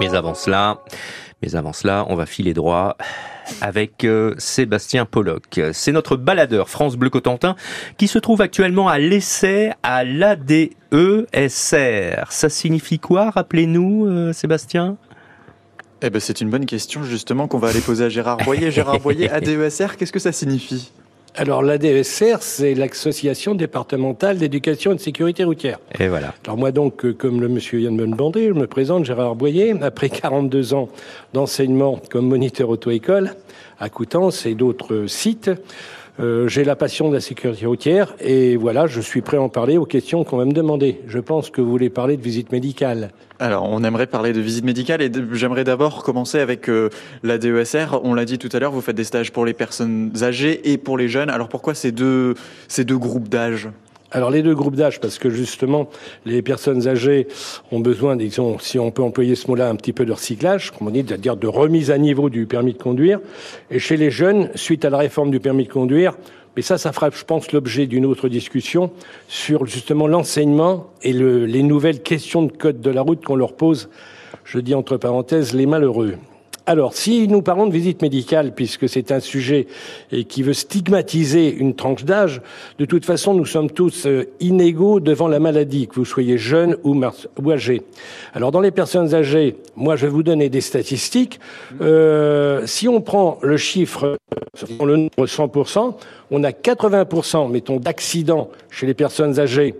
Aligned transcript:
Mais 0.00 0.14
avant 0.14 0.34
cela, 0.34 0.82
mais 1.42 1.54
avant 1.54 1.72
cela, 1.72 2.04
on 2.08 2.16
va 2.16 2.26
filer 2.26 2.52
droit 2.54 2.96
avec 3.60 4.04
euh, 4.04 4.34
Sébastien 4.38 5.04
Pollock. 5.06 5.60
C'est 5.72 5.92
notre 5.92 6.16
baladeur 6.16 6.68
France 6.68 6.96
Bleu 6.96 7.10
Cotentin 7.10 7.54
qui 7.96 8.08
se 8.08 8.18
trouve 8.18 8.40
actuellement 8.42 8.88
à 8.88 8.98
l'essai 8.98 9.72
à 9.82 10.04
l'ADESR. 10.04 10.74
Ça 12.30 12.48
signifie 12.48 12.98
quoi, 12.98 13.30
rappelez-nous, 13.30 14.06
euh, 14.06 14.32
Sébastien? 14.32 14.96
Eh 16.02 16.10
ben, 16.10 16.20
c'est 16.20 16.40
une 16.40 16.50
bonne 16.50 16.66
question 16.66 17.04
justement 17.04 17.48
qu'on 17.48 17.58
va 17.58 17.68
aller 17.68 17.80
poser 17.80 18.04
à 18.04 18.08
Gérard 18.08 18.36
Boyer. 18.38 18.70
Gérard 18.70 19.00
Boyer, 19.00 19.30
ADESR, 19.30 19.96
qu'est-ce 19.98 20.12
que 20.12 20.18
ça 20.18 20.32
signifie? 20.32 20.92
Alors 21.36 21.62
l'ADSR, 21.62 22.38
c'est 22.40 22.74
l'Association 22.74 23.54
départementale 23.54 24.38
d'éducation 24.38 24.92
et 24.92 24.94
de 24.94 25.00
sécurité 25.00 25.44
routière. 25.44 25.78
Et 25.98 26.08
voilà. 26.08 26.34
Alors 26.44 26.56
moi 26.56 26.72
donc, 26.72 27.04
euh, 27.04 27.12
comme 27.12 27.40
le 27.40 27.48
monsieur 27.48 27.80
Yann 27.80 27.96
Bonbandé, 27.96 28.48
je 28.48 28.52
me 28.52 28.66
présente 28.66 29.04
Gérard 29.04 29.36
Boyer, 29.36 29.74
après 29.82 30.08
42 30.08 30.74
ans 30.74 30.88
d'enseignement 31.34 32.00
comme 32.10 32.26
moniteur 32.26 32.70
auto-école 32.70 33.34
à 33.78 33.88
Coutances 33.90 34.46
et 34.46 34.54
d'autres 34.54 35.06
sites. 35.06 35.50
Euh, 36.18 36.48
j'ai 36.48 36.64
la 36.64 36.76
passion 36.76 37.08
de 37.10 37.14
la 37.14 37.20
sécurité 37.20 37.66
routière 37.66 38.14
et 38.20 38.56
voilà, 38.56 38.86
je 38.86 39.00
suis 39.00 39.20
prêt 39.20 39.36
à 39.36 39.42
en 39.42 39.50
parler 39.50 39.76
aux 39.76 39.84
questions 39.84 40.24
qu'on 40.24 40.38
va 40.38 40.46
me 40.46 40.52
demander. 40.52 41.00
Je 41.06 41.18
pense 41.18 41.50
que 41.50 41.60
vous 41.60 41.70
voulez 41.70 41.90
parler 41.90 42.16
de 42.16 42.22
visite 42.22 42.52
médicale. 42.52 43.10
Alors, 43.38 43.68
on 43.70 43.84
aimerait 43.84 44.06
parler 44.06 44.32
de 44.32 44.40
visite 44.40 44.64
médicale 44.64 45.02
et 45.02 45.10
j'aimerais 45.32 45.64
d'abord 45.64 46.02
commencer 46.02 46.38
avec 46.38 46.70
euh, 46.70 46.88
la 47.22 47.36
DESR. 47.36 48.00
On 48.02 48.14
l'a 48.14 48.24
dit 48.24 48.38
tout 48.38 48.48
à 48.52 48.58
l'heure, 48.58 48.72
vous 48.72 48.80
faites 48.80 48.96
des 48.96 49.04
stages 49.04 49.30
pour 49.30 49.44
les 49.44 49.52
personnes 49.52 50.10
âgées 50.22 50.72
et 50.72 50.78
pour 50.78 50.96
les 50.96 51.08
jeunes. 51.08 51.28
Alors 51.28 51.48
pourquoi 51.48 51.74
ces 51.74 51.92
deux, 51.92 52.34
ces 52.66 52.84
deux 52.84 52.98
groupes 52.98 53.28
d'âge 53.28 53.68
alors 54.16 54.30
les 54.30 54.42
deux 54.42 54.54
groupes 54.54 54.76
d'âge, 54.76 54.98
parce 54.98 55.18
que 55.18 55.28
justement 55.28 55.90
les 56.24 56.40
personnes 56.40 56.88
âgées 56.88 57.28
ont 57.70 57.80
besoin, 57.80 58.16
disons, 58.16 58.58
si 58.58 58.78
on 58.78 58.90
peut 58.90 59.02
employer 59.02 59.34
ce 59.34 59.46
mot-là, 59.48 59.68
un 59.68 59.76
petit 59.76 59.92
peu 59.92 60.06
de 60.06 60.12
recyclage, 60.12 60.70
comme 60.70 60.88
on 60.88 60.90
dit, 60.90 61.04
c'est-à-dire 61.06 61.36
de 61.36 61.46
remise 61.46 61.90
à 61.90 61.98
niveau 61.98 62.30
du 62.30 62.46
permis 62.46 62.72
de 62.72 62.82
conduire. 62.82 63.20
Et 63.70 63.78
chez 63.78 63.98
les 63.98 64.10
jeunes, 64.10 64.48
suite 64.54 64.86
à 64.86 64.90
la 64.90 64.96
réforme 64.96 65.30
du 65.30 65.38
permis 65.38 65.64
de 65.64 65.68
conduire, 65.70 66.14
mais 66.56 66.62
ça, 66.62 66.78
ça 66.78 66.94
fera, 66.94 67.10
je 67.10 67.24
pense, 67.24 67.52
l'objet 67.52 67.86
d'une 67.86 68.06
autre 68.06 68.30
discussion 68.30 68.90
sur 69.28 69.66
justement 69.66 70.06
l'enseignement 70.06 70.86
et 71.02 71.12
le, 71.12 71.44
les 71.44 71.62
nouvelles 71.62 72.02
questions 72.02 72.42
de 72.42 72.52
code 72.52 72.80
de 72.80 72.90
la 72.90 73.02
route 73.02 73.22
qu'on 73.22 73.36
leur 73.36 73.52
pose. 73.52 73.90
Je 74.44 74.58
dis 74.60 74.74
entre 74.74 74.96
parenthèses 74.96 75.52
les 75.52 75.66
malheureux. 75.66 76.14
Alors, 76.68 76.94
si 76.94 77.28
nous 77.28 77.42
parlons 77.42 77.68
de 77.68 77.72
visite 77.72 78.02
médicale, 78.02 78.52
puisque 78.52 78.88
c'est 78.88 79.12
un 79.12 79.20
sujet 79.20 79.68
qui 80.28 80.42
veut 80.42 80.52
stigmatiser 80.52 81.54
une 81.54 81.76
tranche 81.76 82.04
d'âge, 82.04 82.42
de 82.80 82.84
toute 82.84 83.04
façon, 83.04 83.34
nous 83.34 83.46
sommes 83.46 83.70
tous 83.70 84.06
euh, 84.06 84.24
inégaux 84.40 84.98
devant 84.98 85.28
la 85.28 85.38
maladie, 85.38 85.86
que 85.86 85.94
vous 85.94 86.04
soyez 86.04 86.38
jeune 86.38 86.76
ou, 86.82 87.00
âgé. 87.52 87.82
Alors, 88.34 88.50
dans 88.50 88.60
les 88.60 88.72
personnes 88.72 89.14
âgées, 89.14 89.58
moi, 89.76 89.94
je 89.94 90.06
vais 90.06 90.12
vous 90.12 90.24
donner 90.24 90.48
des 90.48 90.60
statistiques. 90.60 91.38
Euh, 91.80 92.66
si 92.66 92.88
on 92.88 93.00
prend 93.00 93.38
le 93.42 93.56
chiffre, 93.56 94.18
le 94.84 94.96
nombre 94.96 95.26
100%, 95.26 95.94
on 96.32 96.42
a 96.42 96.50
80%, 96.50 97.48
mettons, 97.48 97.76
d'accidents 97.76 98.50
chez 98.70 98.86
les 98.86 98.94
personnes 98.94 99.38
âgées 99.38 99.76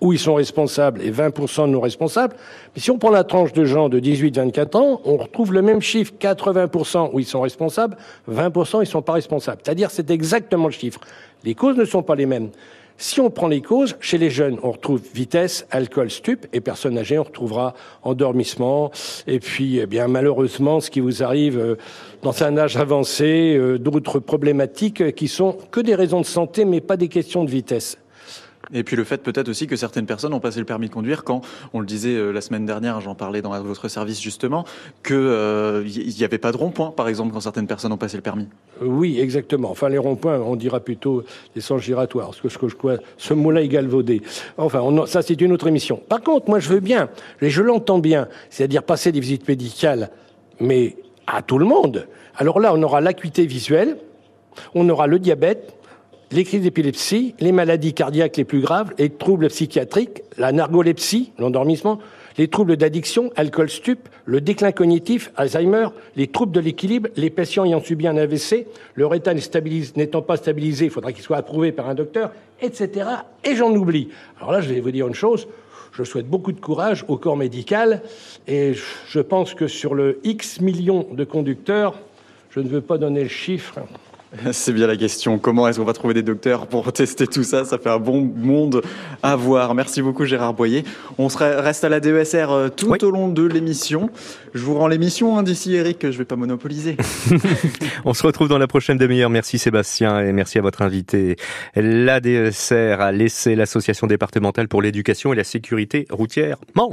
où 0.00 0.12
ils 0.12 0.18
sont 0.18 0.34
responsables 0.34 1.02
et 1.02 1.10
20% 1.10 1.66
de 1.66 1.72
non 1.72 1.80
responsables. 1.80 2.36
Mais 2.74 2.80
si 2.80 2.90
on 2.90 2.98
prend 2.98 3.10
la 3.10 3.24
tranche 3.24 3.52
de 3.52 3.64
gens 3.64 3.88
de 3.88 4.00
18-24 4.00 4.76
ans, 4.76 5.00
on 5.04 5.16
retrouve 5.16 5.52
le 5.52 5.62
même 5.62 5.80
chiffre, 5.80 6.12
80% 6.18 7.10
où 7.12 7.18
ils 7.18 7.26
sont 7.26 7.40
responsables, 7.40 7.96
20% 8.30 8.76
ils 8.76 8.80
ne 8.80 8.84
sont 8.84 9.02
pas 9.02 9.12
responsables. 9.12 9.60
C'est-à-dire 9.64 9.90
c'est 9.90 10.10
exactement 10.10 10.66
le 10.66 10.72
chiffre. 10.72 11.00
Les 11.44 11.54
causes 11.54 11.76
ne 11.76 11.84
sont 11.84 12.02
pas 12.02 12.14
les 12.14 12.26
mêmes. 12.26 12.50
Si 13.02 13.18
on 13.18 13.30
prend 13.30 13.48
les 13.48 13.62
causes, 13.62 13.96
chez 14.00 14.18
les 14.18 14.28
jeunes, 14.28 14.58
on 14.62 14.72
retrouve 14.72 15.00
vitesse, 15.14 15.66
alcool, 15.70 16.10
stup, 16.10 16.46
et 16.52 16.60
personnes 16.60 16.98
âgées, 16.98 17.18
on 17.18 17.22
retrouvera 17.22 17.72
endormissement, 18.02 18.90
et 19.26 19.40
puis, 19.40 19.78
eh 19.78 19.86
bien, 19.86 20.06
malheureusement, 20.06 20.80
ce 20.80 20.90
qui 20.90 21.00
vous 21.00 21.22
arrive 21.22 21.58
euh, 21.58 21.76
dans 22.20 22.42
un 22.42 22.58
âge 22.58 22.76
avancé, 22.76 23.56
euh, 23.56 23.78
d'autres 23.78 24.18
problématiques 24.18 25.14
qui 25.14 25.28
sont 25.28 25.56
que 25.70 25.80
des 25.80 25.94
raisons 25.94 26.20
de 26.20 26.26
santé, 26.26 26.66
mais 26.66 26.82
pas 26.82 26.98
des 26.98 27.08
questions 27.08 27.42
de 27.42 27.50
vitesse. 27.50 27.96
Et 28.72 28.84
puis 28.84 28.96
le 28.96 29.04
fait 29.04 29.22
peut-être 29.22 29.48
aussi 29.48 29.66
que 29.66 29.76
certaines 29.76 30.06
personnes 30.06 30.32
ont 30.32 30.40
passé 30.40 30.58
le 30.58 30.64
permis 30.64 30.88
de 30.88 30.92
conduire 30.92 31.24
quand, 31.24 31.42
on 31.72 31.80
le 31.80 31.86
disait 31.86 32.14
euh, 32.14 32.30
la 32.30 32.40
semaine 32.40 32.66
dernière, 32.66 33.00
j'en 33.00 33.14
parlais 33.14 33.42
dans 33.42 33.58
votre 33.62 33.88
service 33.88 34.20
justement, 34.20 34.64
qu'il 35.04 35.16
euh, 35.16 35.84
n'y 35.84 36.24
avait 36.24 36.38
pas 36.38 36.52
de 36.52 36.56
rond-point, 36.56 36.90
par 36.90 37.08
exemple, 37.08 37.32
quand 37.32 37.40
certaines 37.40 37.66
personnes 37.66 37.92
ont 37.92 37.98
passé 37.98 38.16
le 38.16 38.22
permis. 38.22 38.46
Oui, 38.80 39.20
exactement. 39.20 39.70
Enfin, 39.70 39.88
les 39.88 39.98
ronds-points, 39.98 40.38
on 40.38 40.56
dira 40.56 40.80
plutôt 40.80 41.24
les 41.54 41.60
sens 41.60 41.82
giratoires, 41.82 42.30
parce 42.42 42.56
que 42.56 42.68
je 42.68 42.76
crois, 42.76 42.96
ce 43.16 43.34
mot-là 43.34 43.62
est 43.62 43.68
galvaudé. 43.68 44.22
Enfin, 44.56 44.82
ça 45.06 45.22
c'est 45.22 45.40
une 45.40 45.52
autre 45.52 45.66
émission. 45.66 46.00
Par 46.08 46.20
contre, 46.20 46.48
moi 46.48 46.60
je 46.60 46.68
veux 46.68 46.80
bien, 46.80 47.08
et 47.40 47.50
je 47.50 47.62
l'entends 47.62 47.98
bien, 47.98 48.28
c'est-à-dire 48.50 48.82
passer 48.82 49.12
des 49.12 49.20
visites 49.20 49.48
médicales, 49.48 50.10
mais 50.60 50.96
à 51.26 51.42
tout 51.42 51.58
le 51.58 51.64
monde. 51.64 52.06
Alors 52.36 52.60
là, 52.60 52.72
on 52.74 52.82
aura 52.82 53.00
l'acuité 53.00 53.46
visuelle, 53.46 53.96
on 54.74 54.88
aura 54.88 55.06
le 55.06 55.18
diabète, 55.18 55.74
les 56.32 56.44
crises 56.44 56.62
d'épilepsie, 56.62 57.34
les 57.40 57.52
maladies 57.52 57.92
cardiaques 57.92 58.36
les 58.36 58.44
plus 58.44 58.60
graves, 58.60 58.92
les 58.98 59.10
troubles 59.10 59.48
psychiatriques, 59.48 60.22
la 60.38 60.52
narcolepsie, 60.52 61.32
l'endormissement, 61.38 61.98
les 62.38 62.48
troubles 62.48 62.76
d'addiction, 62.76 63.32
alcool 63.34 63.68
stup, 63.68 64.08
le 64.24 64.40
déclin 64.40 64.70
cognitif, 64.70 65.32
Alzheimer, 65.36 65.88
les 66.14 66.28
troubles 66.28 66.52
de 66.52 66.60
l'équilibre, 66.60 67.08
les 67.16 67.30
patients 67.30 67.64
ayant 67.64 67.80
subi 67.80 68.06
un 68.06 68.16
AVC, 68.16 68.66
leur 68.94 69.12
état 69.14 69.34
n'étant 69.34 70.22
pas 70.22 70.36
stabilisé, 70.36 70.84
il 70.84 70.90
faudra 70.90 71.12
qu'il 71.12 71.22
soit 71.22 71.36
approuvé 71.36 71.72
par 71.72 71.88
un 71.88 71.94
docteur, 71.94 72.32
etc. 72.62 73.08
Et 73.44 73.56
j'en 73.56 73.74
oublie. 73.74 74.08
Alors 74.38 74.52
là, 74.52 74.60
je 74.60 74.72
vais 74.72 74.80
vous 74.80 74.92
dire 74.92 75.08
une 75.08 75.14
chose. 75.14 75.48
Je 75.92 76.04
souhaite 76.04 76.28
beaucoup 76.28 76.52
de 76.52 76.60
courage 76.60 77.04
au 77.08 77.16
corps 77.16 77.36
médical 77.36 78.02
et 78.46 78.74
je 79.08 79.20
pense 79.20 79.54
que 79.54 79.66
sur 79.66 79.94
le 79.94 80.20
X 80.22 80.60
millions 80.60 81.08
de 81.10 81.24
conducteurs, 81.24 81.98
je 82.50 82.60
ne 82.60 82.68
veux 82.68 82.80
pas 82.80 82.96
donner 82.96 83.24
le 83.24 83.28
chiffre, 83.28 83.80
C'est 84.52 84.72
bien 84.72 84.86
la 84.86 84.96
question. 84.96 85.38
Comment 85.38 85.66
est-ce 85.68 85.78
qu'on 85.78 85.84
va 85.84 85.92
trouver 85.92 86.14
des 86.14 86.22
docteurs 86.22 86.66
pour 86.66 86.92
tester 86.92 87.26
tout 87.26 87.42
ça? 87.42 87.64
Ça 87.64 87.78
fait 87.78 87.90
un 87.90 87.98
bon 87.98 88.20
monde 88.20 88.82
à 89.22 89.36
voir. 89.36 89.74
Merci 89.74 90.02
beaucoup 90.02 90.24
Gérard 90.24 90.54
Boyer. 90.54 90.84
On 91.18 91.28
reste 91.28 91.84
à 91.84 91.88
la 91.88 92.00
DESR 92.00 92.50
euh, 92.50 92.68
tout 92.68 93.04
au 93.04 93.10
long 93.10 93.28
de 93.28 93.42
l'émission. 93.42 94.10
Je 94.54 94.62
vous 94.62 94.74
rends 94.74 94.88
l'émission 94.88 95.38
hein, 95.38 95.42
d'ici 95.42 95.74
Eric, 95.74 95.98
je 96.02 96.06
ne 96.08 96.12
vais 96.12 96.24
pas 96.24 96.36
monopoliser. 96.36 96.96
On 98.04 98.14
se 98.14 98.26
retrouve 98.26 98.48
dans 98.48 98.58
la 98.58 98.66
prochaine 98.66 98.98
demi-heure. 98.98 99.30
Merci 99.30 99.58
Sébastien 99.58 100.20
et 100.20 100.32
merci 100.32 100.58
à 100.58 100.62
votre 100.62 100.82
invité. 100.82 101.36
La 101.76 102.20
DESR 102.20 103.00
a 103.00 103.12
laissé 103.12 103.54
l'association 103.54 104.06
départementale 104.06 104.68
pour 104.68 104.82
l'éducation 104.82 105.32
et 105.32 105.36
la 105.36 105.44
sécurité 105.44 106.06
routière. 106.10 106.56